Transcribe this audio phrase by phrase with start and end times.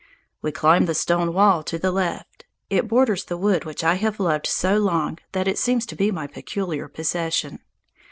[0.41, 2.47] We climbed the stone wall to the left.
[2.71, 6.09] It borders the wood which I have loved so long that it seems to be
[6.09, 7.59] my peculiar possession.